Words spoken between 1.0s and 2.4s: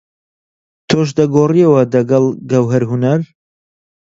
دەگۆڕیەوە دەگەڵ